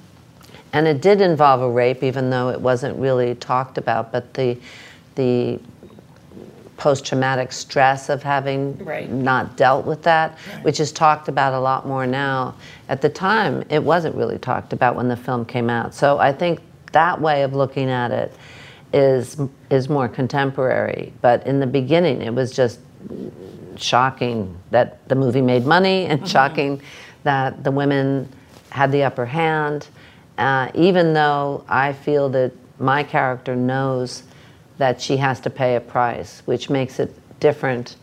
And 0.74 0.88
it 0.88 1.01
did 1.01 1.22
involve 1.22 1.62
a 1.62 1.70
rape, 1.70 2.03
even 2.03 2.30
though 2.32 2.50
it 2.50 2.60
wasn't 2.60 2.98
really 3.00 3.36
talked 3.36 3.77
about. 3.77 4.12
But 4.12 4.34
the 4.34 4.58
the 5.15 5.60
post-traumatic 6.77 7.51
stress 7.51 8.10
of 8.10 8.24
having 8.24 8.75
Right. 8.84 9.10
not 9.10 9.56
dealt 9.56 9.86
with 9.86 10.01
that, 10.03 10.38
which 10.63 10.80
is 10.80 10.92
talked 10.92 11.27
about 11.27 11.53
a 11.53 11.60
lot 11.60 11.88
more 11.88 12.08
now. 12.08 12.56
At 12.89 13.01
the 13.01 13.10
time, 13.10 13.63
it 13.70 13.84
wasn't 13.84 14.15
really 14.15 14.39
talked 14.39 14.74
about 14.74 14.96
when 14.96 15.08
the 15.08 15.15
film 15.15 15.46
came 15.46 15.70
out. 15.70 15.94
So 15.94 16.18
I 16.18 16.34
think 16.34 16.60
that 16.92 17.22
way 17.22 17.44
of 17.44 17.53
looking 17.53 17.89
at 17.89 18.12
it 18.12 18.34
is 18.92 19.39
is 19.70 19.88
more 19.89 20.08
contemporary. 20.08 21.13
But 21.22 21.46
in 21.46 21.60
the 21.60 21.68
beginning, 21.68 22.22
it 22.22 22.34
was 22.34 22.51
just 22.51 22.80
shocking 23.75 24.56
that 24.72 25.08
the 25.10 25.15
movie 25.15 25.42
made 25.42 25.65
money 25.65 26.06
and 26.06 26.20
mm-hmm. 26.20 26.30
shocking 26.30 26.82
that 27.24 27.63
the 27.63 27.72
women 27.72 28.30
had 28.70 28.92
the 28.92 29.03
upper 29.03 29.25
hand. 29.25 29.88
Uh, 30.38 30.70
even 30.74 31.13
though 31.13 31.63
I 31.68 31.94
feel 31.94 32.30
that 32.30 32.52
my 32.80 33.04
character 33.04 33.56
knows 33.56 34.24
that 34.78 35.00
she 35.00 35.18
has 35.18 35.40
to 35.42 35.50
pay 35.50 35.75
a 35.75 35.82
price, 35.82 36.42
which 36.46 36.70
makes 36.70 37.00
it 37.00 37.13
different. 37.40 37.96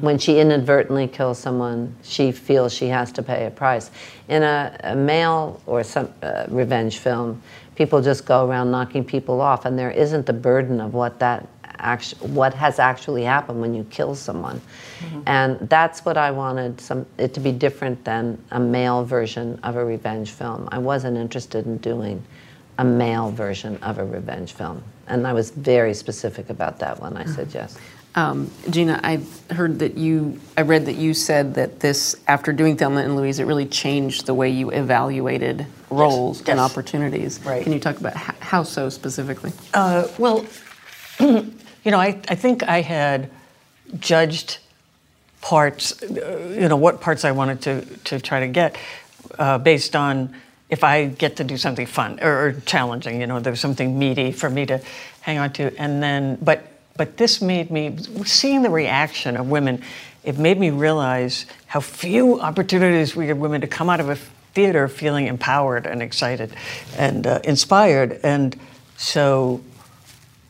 When 0.00 0.16
she 0.16 0.40
inadvertently 0.40 1.06
kills 1.06 1.38
someone, 1.38 1.94
she 2.02 2.32
feels 2.32 2.72
she 2.72 2.88
has 2.88 3.12
to 3.12 3.22
pay 3.22 3.44
a 3.44 3.50
price. 3.50 3.90
In 4.26 4.42
a, 4.42 4.74
a 4.82 4.96
male 4.96 5.60
or 5.66 5.84
some 5.84 6.12
uh, 6.22 6.46
revenge 6.48 6.96
film, 6.96 7.42
people 7.74 8.00
just 8.00 8.24
go 8.24 8.48
around 8.48 8.70
knocking 8.70 9.04
people 9.04 9.42
off, 9.42 9.66
and 9.66 9.78
there 9.78 9.90
isn't 9.90 10.24
the 10.24 10.32
burden 10.32 10.80
of 10.80 10.94
what 10.94 11.18
that 11.18 11.46
actu- 11.78 12.16
what 12.26 12.54
has 12.54 12.78
actually 12.78 13.24
happened 13.24 13.60
when 13.60 13.74
you 13.74 13.84
kill 13.84 14.14
someone. 14.14 14.60
And 15.26 15.58
that's 15.68 16.04
what 16.04 16.16
I 16.16 16.30
wanted 16.30 16.80
some, 16.80 17.06
it 17.18 17.34
to 17.34 17.40
be 17.40 17.52
different 17.52 18.04
than 18.04 18.42
a 18.50 18.60
male 18.60 19.04
version 19.04 19.58
of 19.62 19.76
a 19.76 19.84
revenge 19.84 20.30
film. 20.30 20.68
I 20.72 20.78
wasn't 20.78 21.16
interested 21.16 21.66
in 21.66 21.78
doing 21.78 22.22
a 22.78 22.84
male 22.84 23.30
version 23.30 23.76
of 23.78 23.98
a 23.98 24.04
revenge 24.04 24.52
film. 24.52 24.82
And 25.08 25.26
I 25.26 25.32
was 25.32 25.50
very 25.50 25.94
specific 25.94 26.50
about 26.50 26.78
that 26.80 27.00
when 27.00 27.16
I 27.16 27.24
said 27.24 27.52
yes. 27.54 27.78
Um, 28.16 28.46
Geena, 28.68 28.98
I 29.04 29.20
heard 29.54 29.78
that 29.80 29.98
you, 29.98 30.40
I 30.56 30.62
read 30.62 30.86
that 30.86 30.96
you 30.96 31.12
said 31.12 31.54
that 31.54 31.80
this, 31.80 32.16
after 32.26 32.50
doing 32.50 32.76
Thelma 32.76 33.02
and 33.02 33.14
Louise, 33.14 33.38
it 33.38 33.44
really 33.44 33.66
changed 33.66 34.24
the 34.24 34.32
way 34.32 34.48
you 34.48 34.70
evaluated 34.70 35.66
roles 35.90 36.38
and 36.40 36.48
yes. 36.48 36.58
opportunities. 36.58 37.40
Right. 37.44 37.62
Can 37.62 37.72
you 37.72 37.78
talk 37.78 37.98
about 37.98 38.16
h- 38.16 38.34
how 38.40 38.62
so 38.62 38.88
specifically? 38.88 39.52
Uh, 39.74 40.08
well, 40.18 40.46
you 41.86 41.92
know, 41.92 42.00
I, 42.00 42.20
I 42.28 42.34
think 42.34 42.64
I 42.64 42.80
had 42.80 43.30
judged 44.00 44.58
parts, 45.40 46.02
uh, 46.02 46.52
you 46.52 46.68
know, 46.68 46.74
what 46.74 47.00
parts 47.00 47.24
I 47.24 47.30
wanted 47.30 47.62
to, 47.62 47.86
to 48.06 48.18
try 48.18 48.40
to 48.40 48.48
get 48.48 48.76
uh, 49.38 49.58
based 49.58 49.94
on 49.94 50.34
if 50.68 50.82
I 50.82 51.06
get 51.06 51.36
to 51.36 51.44
do 51.44 51.56
something 51.56 51.86
fun 51.86 52.18
or, 52.20 52.46
or 52.46 52.52
challenging, 52.66 53.20
you 53.20 53.28
know, 53.28 53.38
there's 53.38 53.60
something 53.60 53.96
meaty 53.96 54.32
for 54.32 54.50
me 54.50 54.66
to 54.66 54.82
hang 55.20 55.38
on 55.38 55.52
to. 55.52 55.72
And 55.80 56.02
then, 56.02 56.38
but, 56.42 56.64
but 56.96 57.18
this 57.18 57.40
made 57.40 57.70
me, 57.70 57.96
seeing 58.24 58.62
the 58.62 58.70
reaction 58.70 59.36
of 59.36 59.48
women, 59.48 59.80
it 60.24 60.38
made 60.38 60.58
me 60.58 60.70
realize 60.70 61.46
how 61.66 61.78
few 61.78 62.40
opportunities 62.40 63.14
we 63.14 63.26
give 63.26 63.38
women 63.38 63.60
to 63.60 63.68
come 63.68 63.88
out 63.88 64.00
of 64.00 64.08
a 64.08 64.16
theater 64.54 64.88
feeling 64.88 65.28
empowered 65.28 65.86
and 65.86 66.02
excited 66.02 66.52
and 66.98 67.28
uh, 67.28 67.38
inspired. 67.44 68.18
And 68.24 68.58
so 68.96 69.62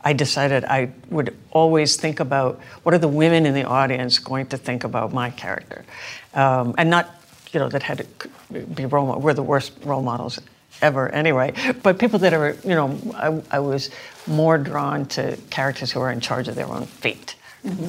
I 0.07 0.13
decided 0.13 0.65
I 0.65 0.93
would 1.11 1.37
always 1.51 1.97
think 1.97 2.21
about 2.21 2.61
what 2.85 2.95
are 2.95 2.99
the 2.99 3.09
women 3.09 3.45
in 3.45 3.55
the 3.55 3.65
audience 3.65 4.21
going 4.21 4.47
to 4.47 4.57
think 4.57 4.85
about 4.85 5.13
my 5.13 5.31
character, 5.31 5.85
um, 6.33 6.77
and 6.79 6.89
not 6.89 7.07
you 7.53 7.59
know 7.59 7.69
that 7.69 7.83
had 7.83 7.99
to 7.99 8.59
be 8.61 8.87
role 8.87 9.07
model. 9.07 9.21
We're 9.21 9.35
the 9.35 9.43
worst 9.43 9.73
role 9.85 10.03
models 10.03 10.39
ever 10.81 11.09
anyway, 11.09 11.55
but 11.83 11.99
people 11.99 12.21
that 12.21 12.33
are 12.33 12.57
you 12.63 12.77
know 12.77 12.89
I, 13.17 13.57
I 13.57 13.59
was 13.59 13.91
more 14.29 14.59
drawn 14.59 15.07
to 15.07 15.37
characters 15.51 15.91
who 15.91 15.99
are 15.99 16.13
in 16.13 16.21
charge 16.21 16.47
of 16.47 16.55
their 16.55 16.69
own 16.69 16.87
fate. 16.87 17.35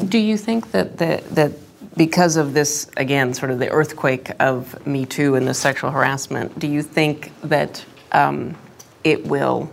Do 0.10 0.18
you 0.18 0.38
think 0.38 0.72
that, 0.72 0.98
that, 0.98 1.24
that 1.36 1.52
because 1.96 2.36
of 2.36 2.56
this, 2.56 2.90
again, 2.98 3.36
sort 3.36 3.52
of 3.52 3.60
the 3.60 3.70
earthquake 3.70 4.32
of 4.40 4.88
Me 4.88 5.06
Too 5.06 5.36
and 5.36 5.48
the 5.48 5.54
sexual 5.54 5.92
harassment, 5.92 6.58
do 6.58 6.68
you 6.68 6.82
think 6.82 7.32
that 7.42 7.86
um, 8.12 8.56
it 9.04 9.28
will, 9.28 9.70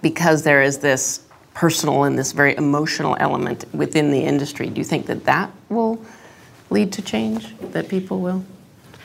because 0.00 0.42
there 0.42 0.62
is 0.62 0.78
this 0.78 1.25
personal 1.56 2.04
and 2.04 2.18
this 2.18 2.32
very 2.32 2.54
emotional 2.56 3.16
element 3.18 3.64
within 3.72 4.10
the 4.10 4.20
industry, 4.20 4.68
do 4.68 4.78
you 4.78 4.84
think 4.84 5.06
that 5.06 5.24
that 5.24 5.50
will 5.70 5.98
lead 6.68 6.92
to 6.92 7.00
change? 7.00 7.56
That 7.72 7.88
people 7.88 8.20
will? 8.20 8.44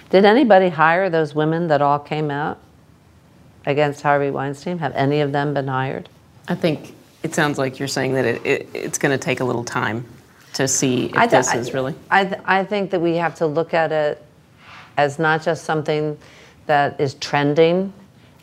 Did 0.09 0.25
anybody 0.25 0.67
hire 0.67 1.09
those 1.09 1.33
women 1.33 1.69
that 1.69 1.81
all 1.81 1.97
came 1.97 2.29
out 2.29 2.59
against 3.65 4.01
Harvey 4.01 4.29
Weinstein? 4.29 4.79
Have 4.79 4.93
any 4.95 5.21
of 5.21 5.31
them 5.31 5.53
been 5.53 5.69
hired? 5.69 6.09
I 6.49 6.55
think 6.55 6.93
it 7.23 7.33
sounds 7.33 7.57
like 7.57 7.79
you're 7.79 7.87
saying 7.87 8.15
that 8.15 8.25
it, 8.25 8.45
it, 8.45 8.69
it's 8.73 8.97
going 8.97 9.17
to 9.17 9.23
take 9.23 9.39
a 9.39 9.45
little 9.45 9.63
time 9.63 10.05
to 10.55 10.67
see 10.67 11.05
if 11.05 11.13
th- 11.13 11.29
this 11.29 11.53
is 11.53 11.73
really. 11.73 11.95
I, 12.09 12.25
th- 12.25 12.41
I 12.43 12.65
think 12.65 12.91
that 12.91 12.99
we 12.99 13.15
have 13.15 13.35
to 13.35 13.47
look 13.47 13.73
at 13.73 13.93
it 13.93 14.21
as 14.97 15.19
not 15.19 15.41
just 15.41 15.63
something 15.63 16.17
that 16.65 16.99
is 16.99 17.13
trending, 17.13 17.93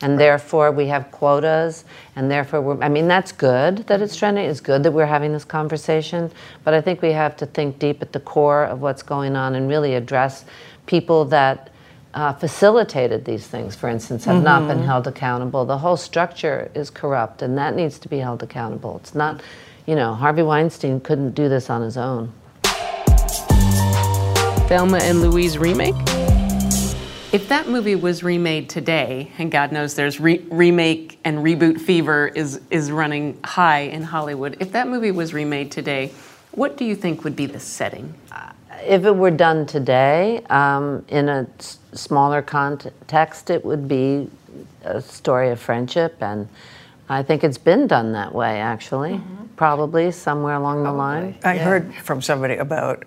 and 0.01 0.19
therefore 0.19 0.71
we 0.71 0.87
have 0.87 1.11
quotas, 1.11 1.83
and 2.15 2.31
therefore 2.31 2.61
we're, 2.61 2.81
I 2.81 2.89
mean, 2.89 3.07
that's 3.07 3.31
good 3.31 3.79
that 3.87 4.01
it's 4.01 4.15
trending. 4.15 4.45
It's 4.45 4.61
good 4.61 4.83
that 4.83 4.91
we're 4.91 5.05
having 5.05 5.33
this 5.33 5.45
conversation, 5.45 6.31
but 6.63 6.73
I 6.73 6.81
think 6.81 7.01
we 7.01 7.11
have 7.11 7.35
to 7.37 7.45
think 7.45 7.79
deep 7.79 8.01
at 8.01 8.13
the 8.13 8.19
core 8.19 8.63
of 8.65 8.81
what's 8.81 9.03
going 9.03 9.35
on 9.35 9.55
and 9.55 9.67
really 9.67 9.95
address 9.95 10.45
people 10.85 11.25
that 11.25 11.69
uh, 12.13 12.33
facilitated 12.33 13.25
these 13.25 13.45
things, 13.45 13.75
for 13.75 13.87
instance, 13.87 14.25
have 14.25 14.41
not 14.43 14.67
been 14.67 14.81
held 14.81 15.05
accountable. 15.05 15.63
The 15.65 15.77
whole 15.77 15.97
structure 15.97 16.71
is 16.73 16.89
corrupt, 16.89 17.41
and 17.41 17.57
that 17.57 17.75
needs 17.75 17.99
to 17.99 18.07
be 18.07 18.17
held 18.17 18.41
accountable. 18.41 18.97
It's 18.97 19.13
not, 19.13 19.41
you 19.85 19.95
know, 19.95 20.15
Harvey 20.15 20.41
Weinstein 20.41 21.01
couldn't 21.01 21.31
do 21.35 21.49
this 21.49 21.69
on 21.69 21.81
his 21.81 21.97
own. 21.97 22.33
Thelma 24.67 24.99
and 25.01 25.21
Louise 25.21 25.57
remake? 25.57 25.95
If 27.31 27.47
that 27.49 27.67
movie 27.67 27.95
was 27.95 28.23
remade 28.23 28.69
today, 28.69 29.31
and 29.37 29.51
God 29.51 29.71
knows 29.71 29.93
there's 29.93 30.19
re- 30.19 30.43
remake 30.49 31.19
and 31.23 31.37
reboot 31.39 31.79
fever 31.79 32.27
is, 32.27 32.59
is 32.71 32.91
running 32.91 33.39
high 33.43 33.81
in 33.81 34.01
Hollywood, 34.01 34.57
if 34.59 34.71
that 34.71 34.87
movie 34.87 35.11
was 35.11 35.31
remade 35.31 35.71
today, 35.71 36.11
what 36.51 36.75
do 36.75 36.85
you 36.85 36.95
think 36.95 37.23
would 37.23 37.35
be 37.35 37.45
the 37.45 37.59
setting? 37.59 38.15
If 38.83 39.05
it 39.05 39.15
were 39.15 39.29
done 39.29 39.67
today, 39.67 40.41
um, 40.49 41.05
in 41.09 41.29
a 41.29 41.45
s- 41.59 41.77
smaller 41.93 42.41
context, 42.41 43.51
it 43.51 43.63
would 43.63 43.87
be 43.87 44.27
a 44.83 44.99
story 44.99 45.49
of 45.51 45.59
friendship, 45.59 46.17
and 46.21 46.47
I 47.09 47.21
think 47.21 47.43
it's 47.43 47.59
been 47.59 47.85
done 47.85 48.13
that 48.13 48.33
way, 48.33 48.59
actually, 48.59 49.21
probably 49.55 50.09
somewhere 50.11 50.55
along 50.55 50.83
the 50.83 50.91
line. 50.91 51.35
I 51.43 51.57
heard 51.57 51.93
from 51.93 52.23
somebody 52.23 52.55
about 52.55 53.03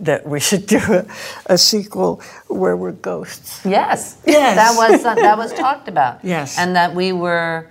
that 0.00 0.26
we 0.26 0.40
should 0.40 0.66
do 0.66 0.78
a, 0.78 1.06
a 1.46 1.58
sequel 1.58 2.20
where 2.48 2.76
we're 2.76 2.92
ghosts. 2.92 3.60
Yes, 3.64 4.16
Yes. 4.26 4.56
that 4.56 4.74
was 4.76 5.04
uh, 5.04 5.14
that 5.14 5.36
was 5.38 5.52
talked 5.52 5.88
about. 5.88 6.24
Yes. 6.24 6.58
and 6.58 6.74
that 6.76 6.94
we 6.94 7.12
were 7.12 7.66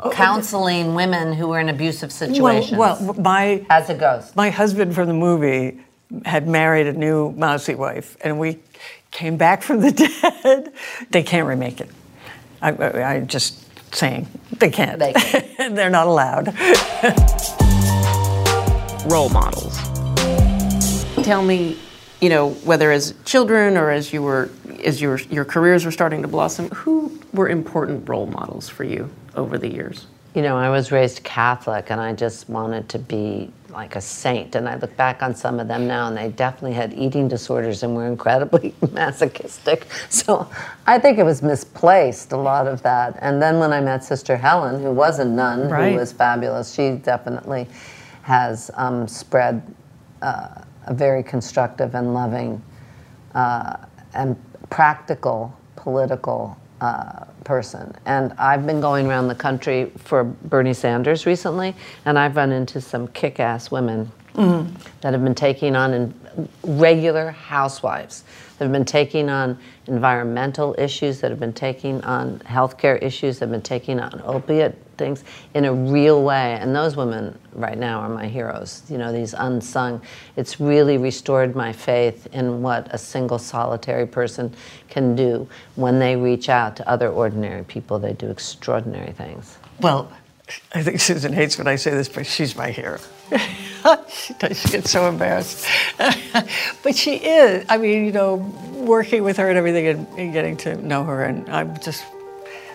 oh, 0.00 0.10
counseling 0.10 0.94
women 0.94 1.32
who 1.32 1.48
were 1.48 1.60
in 1.60 1.68
abusive 1.68 2.12
situations 2.12 2.78
Well, 2.78 2.98
well, 3.00 3.14
my 3.14 3.64
as 3.70 3.88
a 3.90 3.94
ghost. 3.94 4.36
my 4.36 4.50
husband 4.50 4.94
from 4.94 5.08
the 5.08 5.14
movie 5.14 5.80
had 6.24 6.46
married 6.46 6.86
a 6.86 6.92
new 6.92 7.32
mousy 7.32 7.74
wife, 7.74 8.16
and 8.22 8.38
we 8.38 8.58
came 9.10 9.36
back 9.36 9.62
from 9.62 9.80
the 9.80 9.90
dead. 10.44 10.72
They 11.10 11.22
can't 11.22 11.46
remake 11.48 11.80
it. 11.80 11.90
I, 12.62 12.70
I, 12.72 13.14
I 13.16 13.20
just 13.20 13.58
saying 13.94 14.26
they 14.58 14.70
can't. 14.70 14.98
They 14.98 15.12
They're 15.58 15.90
not 15.90 16.06
allowed. 16.06 16.54
Role 19.10 19.28
models. 19.30 19.78
Tell 21.26 21.42
me, 21.42 21.76
you 22.20 22.28
know, 22.28 22.50
whether 22.50 22.92
as 22.92 23.12
children 23.24 23.76
or 23.76 23.90
as 23.90 24.12
you 24.12 24.22
were, 24.22 24.48
as 24.84 25.00
your 25.00 25.18
your 25.28 25.44
careers 25.44 25.84
were 25.84 25.90
starting 25.90 26.22
to 26.22 26.28
blossom, 26.28 26.68
who 26.70 27.18
were 27.32 27.48
important 27.48 28.08
role 28.08 28.26
models 28.26 28.68
for 28.68 28.84
you 28.84 29.10
over 29.34 29.58
the 29.58 29.66
years? 29.66 30.06
You 30.34 30.42
know, 30.42 30.56
I 30.56 30.70
was 30.70 30.92
raised 30.92 31.24
Catholic 31.24 31.90
and 31.90 32.00
I 32.00 32.12
just 32.12 32.48
wanted 32.48 32.88
to 32.90 33.00
be 33.00 33.50
like 33.70 33.96
a 33.96 34.00
saint. 34.00 34.54
And 34.54 34.68
I 34.68 34.76
look 34.76 34.96
back 34.96 35.20
on 35.20 35.34
some 35.34 35.58
of 35.58 35.66
them 35.66 35.88
now 35.88 36.06
and 36.06 36.16
they 36.16 36.28
definitely 36.28 36.74
had 36.74 36.92
eating 36.92 37.26
disorders 37.26 37.82
and 37.82 37.96
were 37.96 38.06
incredibly 38.06 38.72
masochistic. 38.92 39.88
So 40.08 40.48
I 40.86 41.00
think 41.00 41.18
it 41.18 41.24
was 41.24 41.42
misplaced, 41.42 42.30
a 42.30 42.36
lot 42.36 42.68
of 42.68 42.82
that. 42.82 43.18
And 43.20 43.42
then 43.42 43.58
when 43.58 43.72
I 43.72 43.80
met 43.80 44.04
Sister 44.04 44.36
Helen, 44.36 44.80
who 44.80 44.92
was 44.92 45.18
a 45.18 45.24
nun, 45.24 45.68
Right. 45.70 45.90
who 45.90 45.98
was 45.98 46.12
fabulous, 46.12 46.72
she 46.72 46.92
definitely 46.92 47.66
has 48.22 48.70
um, 48.74 49.08
spread 49.08 49.60
uh, 50.22 50.62
a 50.86 50.94
very 50.94 51.22
constructive 51.22 51.94
and 51.94 52.14
loving 52.14 52.62
uh, 53.34 53.76
and 54.14 54.36
practical 54.70 55.56
political 55.76 56.56
uh, 56.80 57.24
person. 57.44 57.94
And 58.06 58.32
I've 58.38 58.66
been 58.66 58.80
going 58.80 59.06
around 59.06 59.28
the 59.28 59.34
country 59.34 59.92
for 59.96 60.24
Bernie 60.24 60.74
Sanders 60.74 61.26
recently, 61.26 61.74
and 62.04 62.18
I've 62.18 62.36
run 62.36 62.52
into 62.52 62.80
some 62.80 63.08
kick 63.08 63.40
ass 63.40 63.70
women 63.70 64.10
that 65.00 65.12
have 65.12 65.24
been 65.24 65.34
taking 65.34 65.76
on 65.76 65.94
in 65.94 66.14
regular 66.64 67.30
housewives 67.30 68.24
that 68.58 68.64
have 68.64 68.72
been 68.72 68.84
taking 68.84 69.28
on 69.28 69.58
environmental 69.86 70.74
issues, 70.78 71.20
that 71.20 71.30
have 71.30 71.40
been 71.40 71.52
taking 71.52 72.02
on 72.02 72.38
healthcare 72.40 73.00
issues, 73.02 73.38
that 73.38 73.46
have 73.46 73.52
been 73.52 73.60
taking 73.62 74.00
on 74.00 74.22
opiate 74.24 74.74
things 74.96 75.24
in 75.54 75.66
a 75.66 75.72
real 75.72 76.22
way. 76.22 76.54
And 76.54 76.74
those 76.74 76.96
women 76.96 77.38
right 77.52 77.76
now 77.76 78.00
are 78.00 78.08
my 78.08 78.26
heroes, 78.26 78.82
you 78.88 78.96
know, 78.96 79.12
these 79.12 79.34
unsung. 79.34 80.00
It's 80.36 80.58
really 80.58 80.96
restored 80.96 81.54
my 81.54 81.72
faith 81.72 82.26
in 82.32 82.62
what 82.62 82.88
a 82.94 82.98
single 82.98 83.38
solitary 83.38 84.06
person 84.06 84.54
can 84.88 85.14
do 85.14 85.46
when 85.74 85.98
they 85.98 86.16
reach 86.16 86.48
out 86.48 86.76
to 86.76 86.88
other 86.88 87.10
ordinary 87.10 87.64
people. 87.64 87.98
They 87.98 88.14
do 88.14 88.30
extraordinary 88.30 89.12
things. 89.12 89.58
Well, 89.80 90.10
I 90.72 90.82
think 90.82 91.00
Susan 91.00 91.32
hates 91.32 91.58
when 91.58 91.66
I 91.66 91.76
say 91.76 91.90
this, 91.90 92.08
but 92.08 92.26
she's 92.26 92.54
my 92.54 92.70
hero. 92.70 92.98
she 94.08 94.34
does. 94.38 94.60
She 94.60 94.68
gets 94.68 94.90
so 94.90 95.08
embarrassed. 95.08 95.66
but 96.82 96.94
she 96.94 97.16
is. 97.16 97.66
I 97.68 97.78
mean, 97.78 98.04
you 98.04 98.12
know, 98.12 98.36
working 98.74 99.24
with 99.24 99.36
her 99.38 99.48
and 99.48 99.58
everything 99.58 99.86
and, 99.86 100.06
and 100.18 100.32
getting 100.32 100.56
to 100.58 100.76
know 100.76 101.02
her, 101.04 101.24
and 101.24 101.48
I'm 101.48 101.78
just, 101.80 102.04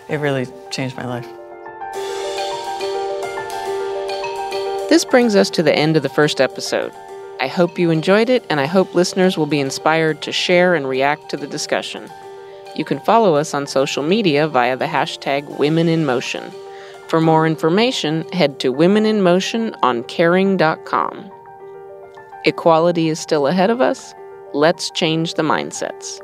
it 0.09 0.17
really 0.17 0.47
changed 0.69 0.97
my 0.97 1.05
life. 1.05 1.27
This 4.89 5.05
brings 5.05 5.35
us 5.35 5.49
to 5.51 5.63
the 5.63 5.73
end 5.73 5.95
of 5.95 6.03
the 6.03 6.09
first 6.09 6.41
episode. 6.41 6.91
I 7.39 7.47
hope 7.47 7.79
you 7.79 7.89
enjoyed 7.89 8.29
it, 8.29 8.45
and 8.49 8.59
I 8.59 8.65
hope 8.65 8.93
listeners 8.93 9.37
will 9.37 9.45
be 9.45 9.61
inspired 9.61 10.21
to 10.23 10.33
share 10.33 10.75
and 10.75 10.87
react 10.87 11.29
to 11.29 11.37
the 11.37 11.47
discussion. 11.47 12.09
You 12.75 12.83
can 12.83 12.99
follow 12.99 13.35
us 13.35 13.53
on 13.53 13.65
social 13.67 14.03
media 14.03 14.47
via 14.49 14.75
the 14.75 14.85
hashtag 14.85 15.47
WomenInMotion. 15.57 16.53
For 17.11 17.19
more 17.19 17.45
information, 17.45 18.23
head 18.31 18.61
to 18.61 18.71
womeninmotion 18.71 19.77
on 19.83 20.03
kering.com. 20.03 21.29
Equality 22.45 23.09
is 23.09 23.19
still 23.19 23.47
ahead 23.47 23.69
of 23.69 23.81
us. 23.81 24.13
Let's 24.53 24.89
change 24.91 25.33
the 25.33 25.43
mindsets. 25.43 26.21